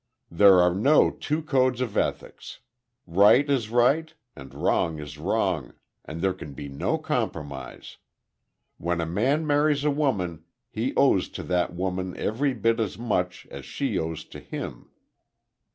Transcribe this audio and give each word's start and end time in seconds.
There 0.31 0.59
are 0.59 0.73
no 0.73 1.11
two 1.11 1.43
codes 1.43 1.79
of 1.79 1.95
ethics. 1.95 2.57
Right 3.05 3.47
is 3.47 3.69
right, 3.69 4.11
and 4.35 4.51
wrong 4.51 4.97
is 4.97 5.19
wrong; 5.19 5.75
and 6.03 6.21
there 6.23 6.33
can 6.33 6.53
be 6.53 6.67
no 6.67 6.97
compromise. 6.97 7.97
When 8.79 8.99
a 8.99 9.05
man 9.05 9.45
marries 9.45 9.83
a 9.83 9.91
woman, 9.91 10.43
he 10.71 10.95
owes 10.95 11.29
to 11.37 11.43
that 11.43 11.75
woman 11.75 12.17
every 12.17 12.55
bit 12.55 12.79
as 12.79 12.97
much 12.97 13.45
as 13.51 13.63
she 13.63 13.99
owes 13.99 14.25
to 14.29 14.39
him.... 14.39 14.89